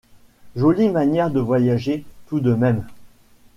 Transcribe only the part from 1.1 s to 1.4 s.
de